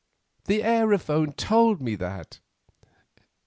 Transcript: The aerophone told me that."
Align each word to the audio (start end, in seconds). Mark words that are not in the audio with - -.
The 0.45 0.61
aerophone 0.63 1.35
told 1.37 1.79
me 1.79 1.93
that." 1.93 2.39